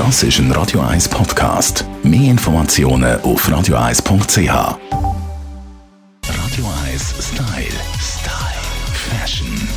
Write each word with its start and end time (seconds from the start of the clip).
Das 0.00 0.22
ist 0.22 0.38
ein 0.38 0.50
Radio 0.52 0.80
1 0.80 1.10
Podcast. 1.10 1.84
Mehr 2.02 2.30
Informationen 2.30 3.20
auf 3.20 3.46
radio1.ch. 3.46 4.38
Radio 4.48 4.78
1 6.86 7.14
Style. 7.20 7.66
Style. 8.00 8.62
Fashion. 8.94 9.68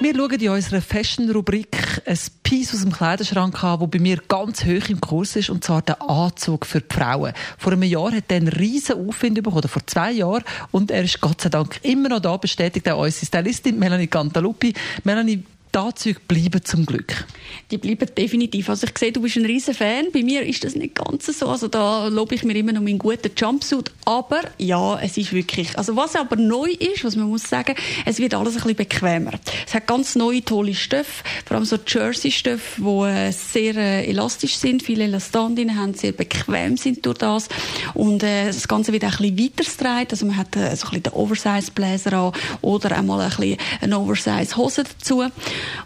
Wir 0.00 0.16
schauen 0.16 0.32
in 0.32 0.48
unserer 0.48 0.82
Fashion-Rubrik 0.82 2.02
ein 2.06 2.18
Piece 2.42 2.74
aus 2.74 2.80
dem 2.80 2.90
Kleiderschrank 2.90 3.62
an, 3.62 3.78
das 3.78 3.90
bei 3.90 4.00
mir 4.00 4.20
ganz 4.26 4.64
hoch 4.64 4.88
im 4.88 5.00
Kurs 5.00 5.36
ist, 5.36 5.48
und 5.48 5.62
zwar 5.62 5.82
der 5.82 6.02
Anzug 6.02 6.66
für 6.66 6.80
die 6.80 6.92
Frauen. 6.92 7.32
Vor 7.56 7.72
einem 7.72 7.84
Jahr 7.84 8.10
hat 8.10 8.24
er 8.30 8.38
einen 8.38 8.48
riesen 8.48 9.06
Aufwind 9.08 9.36
bekommen, 9.36 9.58
oder 9.58 9.68
vor 9.68 9.86
zwei 9.86 10.10
Jahren, 10.10 10.42
und 10.72 10.90
er 10.90 11.04
ist 11.04 11.20
Gott 11.20 11.40
sei 11.40 11.50
Dank 11.50 11.78
immer 11.84 12.08
noch 12.08 12.20
da, 12.20 12.36
bestätigt 12.36 12.88
auch 12.88 13.04
unsere 13.04 13.26
Stylistin 13.26 13.78
Melanie 13.78 14.08
Cantaluppi. 14.08 14.74
Melanie, 15.04 15.44
die 15.74 15.78
Anzüge 15.78 16.20
bleiben 16.26 16.64
zum 16.64 16.84
Glück. 16.84 17.24
Die 17.70 17.78
bleiben 17.78 18.08
definitiv. 18.16 18.68
Also 18.68 18.86
ich 18.86 18.98
sehe, 18.98 19.12
du 19.12 19.20
bist 19.22 19.36
ein 19.36 19.44
riesen 19.44 19.74
Fan. 19.74 20.06
Bei 20.12 20.22
mir 20.22 20.42
ist 20.42 20.64
das 20.64 20.74
nicht 20.74 20.96
ganz 20.96 21.26
so. 21.26 21.46
Also 21.46 21.68
da 21.68 22.08
lobe 22.08 22.34
ich 22.34 22.42
mir 22.42 22.56
immer 22.56 22.72
noch 22.72 22.82
meinen 22.82 22.98
guten 22.98 23.30
Jumpsuit. 23.36 23.92
Aber 24.04 24.40
ja, 24.58 24.98
es 25.00 25.16
ist 25.16 25.32
wirklich, 25.32 25.78
also 25.78 25.94
was 25.94 26.16
aber 26.16 26.36
neu 26.36 26.70
ist, 26.70 27.04
was 27.04 27.14
man 27.14 27.28
muss 27.28 27.48
sagen, 27.48 27.76
es 28.04 28.18
wird 28.18 28.34
alles 28.34 28.54
ein 28.54 28.62
bisschen 28.62 28.76
bequemer. 28.76 29.32
Es 29.66 29.74
hat 29.74 29.86
ganz 29.86 30.16
neue, 30.16 30.44
tolle 30.44 30.74
Stoffe, 30.74 31.22
vor 31.46 31.56
allem 31.56 31.66
so 31.66 31.78
Jersey-Stoffe, 31.86 32.80
die 32.80 33.08
äh, 33.08 33.30
sehr 33.30 33.76
äh, 33.76 34.10
elastisch 34.10 34.56
sind, 34.56 34.82
viele 34.82 35.04
Elastan 35.04 35.54
drin 35.54 35.76
haben, 35.76 35.94
sehr 35.94 36.12
bequem 36.12 36.76
sind 36.76 37.06
durch 37.06 37.18
das. 37.18 37.48
Und 37.94 38.24
äh, 38.24 38.46
das 38.46 38.66
Ganze 38.66 38.92
wird 38.92 39.04
auch 39.04 39.20
ein 39.20 39.36
bisschen 39.36 39.86
weiter 39.86 40.12
Also 40.12 40.26
man 40.26 40.36
hat 40.36 40.56
äh, 40.56 40.74
so 40.74 40.86
ein 40.86 40.90
bisschen 40.90 41.02
den 41.04 41.12
Oversize-Bläser 41.12 42.12
an 42.12 42.32
oder 42.60 42.96
einmal 42.96 43.20
ein 43.20 43.30
bisschen 43.30 43.56
eine 43.80 43.98
Oversize-Hose 43.98 44.84
dazu. 44.84 45.24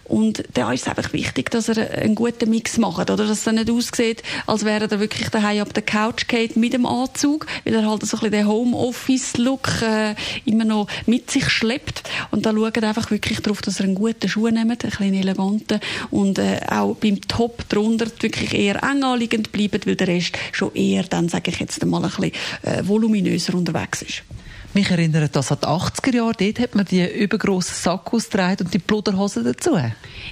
Und 0.04 0.44
da 0.54 0.72
ist 0.72 0.82
es 0.82 0.88
einfach 0.88 1.12
wichtig, 1.12 1.50
dass 1.50 1.68
er 1.68 1.98
einen 1.98 2.14
guten 2.14 2.50
Mix 2.50 2.78
macht, 2.78 3.10
oder? 3.10 3.26
Dass 3.26 3.46
es 3.46 3.52
nicht 3.52 3.70
aussieht, 3.70 4.22
als 4.46 4.64
wäre 4.64 4.88
er 4.90 5.00
wirklich 5.00 5.28
daheim 5.28 5.62
auf 5.62 5.72
der 5.72 5.82
Couch 5.82 6.28
geht 6.28 6.56
mit 6.56 6.72
dem 6.72 6.86
Anzug, 6.86 7.46
weil 7.64 7.74
er 7.74 7.88
halt 7.88 8.04
so 8.04 8.16
ein 8.16 8.20
bisschen 8.20 8.30
den 8.32 8.48
Homeoffice-Look 8.48 9.82
äh, 9.82 10.14
immer 10.44 10.64
noch 10.64 10.88
mit 11.06 11.30
sich 11.30 11.48
schleppt. 11.48 12.02
Und 12.30 12.46
da 12.46 12.52
schaut 12.52 12.82
einfach 12.82 13.10
wirklich 13.10 13.40
darauf, 13.40 13.62
dass 13.62 13.80
er 13.80 13.86
einen 13.86 13.94
guten 13.94 14.28
Schuh 14.28 14.48
nimmt, 14.48 14.84
einen 14.84 14.92
kleinen 14.92 15.14
eleganten 15.14 15.80
und 16.10 16.38
äh, 16.38 16.60
auch 16.68 16.96
beim 16.96 17.20
Top 17.22 17.68
drunter 17.68 18.06
wirklich 18.20 18.54
eher 18.54 18.82
eng 18.82 19.02
anliegend 19.02 19.52
bleibt, 19.52 19.86
weil 19.86 19.96
der 19.96 20.08
Rest 20.08 20.36
schon 20.52 20.74
eher 20.74 21.04
dann, 21.04 21.28
sage 21.28 21.50
ich 21.50 21.60
jetzt 21.60 21.84
mal, 21.84 22.02
ein 22.02 22.10
bisschen 22.10 22.32
äh, 22.62 22.86
voluminöser 22.86 23.54
unterwegs 23.54 24.02
ist. 24.02 24.22
Mich 24.74 24.90
erinnert 24.90 25.36
das 25.36 25.52
an 25.52 25.58
die 25.62 25.68
80er 25.68 26.16
Jahre. 26.16 26.32
Dort 26.36 26.58
hat 26.58 26.74
man 26.74 26.84
die 26.84 27.06
übergrossen 27.06 27.76
Sackos 27.76 28.24
getragen 28.24 28.64
und 28.64 28.74
die 28.74 28.80
Pluderhosen 28.80 29.44
dazu. 29.44 29.78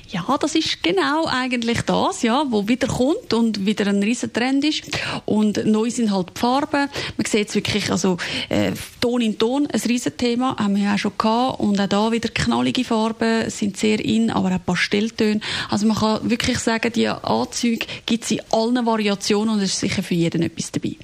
Ja, 0.08 0.36
das 0.40 0.56
ist 0.56 0.82
genau 0.82 1.26
eigentlich 1.28 1.82
das, 1.82 2.22
ja, 2.22 2.44
wo 2.50 2.66
wieder 2.66 2.88
kommt 2.88 3.32
und 3.32 3.64
wieder 3.64 3.86
ein 3.86 4.02
riesen 4.02 4.32
Trend 4.32 4.64
ist. 4.64 4.82
Und 5.26 5.64
neu 5.64 5.90
sind 5.90 6.10
halt 6.10 6.30
die 6.34 6.40
Farben. 6.40 6.88
Man 7.16 7.24
sieht 7.24 7.50
es 7.50 7.54
wirklich, 7.54 7.92
also 7.92 8.16
äh, 8.48 8.72
Ton 9.00 9.20
in 9.20 9.38
Ton, 9.38 9.68
ein 9.68 9.80
riesen 9.80 10.16
Thema, 10.16 10.56
haben 10.58 10.74
wir 10.74 10.82
ja 10.82 10.94
auch 10.94 10.98
schon 10.98 11.12
gehabt. 11.16 11.60
Und 11.60 11.80
auch 11.80 11.86
da 11.86 12.10
wieder 12.10 12.28
knallige 12.28 12.82
Farben 12.84 13.48
sind 13.48 13.76
sehr 13.76 14.04
in, 14.04 14.32
aber 14.32 14.56
auch 14.56 14.64
Pastelltöne. 14.66 15.40
Also 15.70 15.86
man 15.86 15.96
kann 15.96 16.28
wirklich 16.28 16.58
sagen, 16.58 16.92
die 16.92 17.06
Anzüge 17.06 17.86
gibt 18.06 18.24
es 18.24 18.32
in 18.32 18.40
allen 18.50 18.84
Variationen 18.84 19.54
und 19.54 19.60
es 19.60 19.74
ist 19.74 19.78
sicher 19.78 20.02
für 20.02 20.14
jeden 20.14 20.42
etwas 20.42 20.72
dabei. 20.72 20.96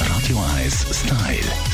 Radio 0.00 0.36
1 0.58 0.84
Style. 0.92 1.38
Style. 1.38 1.73